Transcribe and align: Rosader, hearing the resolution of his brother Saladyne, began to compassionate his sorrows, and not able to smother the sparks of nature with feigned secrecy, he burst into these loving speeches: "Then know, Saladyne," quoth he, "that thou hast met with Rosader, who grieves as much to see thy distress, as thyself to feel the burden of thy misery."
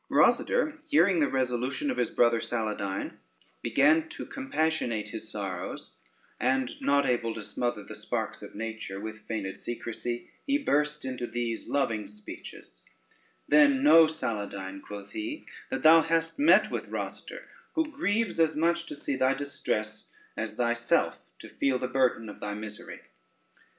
Rosader, 0.09 0.81
hearing 0.89 1.19
the 1.19 1.27
resolution 1.29 1.91
of 1.91 1.97
his 1.97 2.09
brother 2.09 2.39
Saladyne, 2.39 3.19
began 3.61 4.09
to 4.09 4.25
compassionate 4.25 5.09
his 5.09 5.29
sorrows, 5.29 5.91
and 6.39 6.71
not 6.81 7.05
able 7.05 7.35
to 7.35 7.43
smother 7.43 7.83
the 7.83 7.93
sparks 7.93 8.41
of 8.41 8.55
nature 8.55 8.99
with 8.99 9.21
feigned 9.27 9.55
secrecy, 9.59 10.31
he 10.47 10.57
burst 10.57 11.05
into 11.05 11.27
these 11.27 11.67
loving 11.67 12.07
speeches: 12.07 12.81
"Then 13.47 13.83
know, 13.83 14.07
Saladyne," 14.07 14.81
quoth 14.81 15.11
he, 15.11 15.45
"that 15.69 15.83
thou 15.83 16.01
hast 16.01 16.39
met 16.39 16.71
with 16.71 16.89
Rosader, 16.89 17.43
who 17.75 17.85
grieves 17.87 18.39
as 18.39 18.55
much 18.55 18.87
to 18.87 18.95
see 18.95 19.15
thy 19.15 19.35
distress, 19.35 20.05
as 20.35 20.55
thyself 20.55 21.23
to 21.37 21.47
feel 21.47 21.77
the 21.77 21.87
burden 21.87 22.27
of 22.27 22.39
thy 22.39 22.55
misery." 22.55 23.01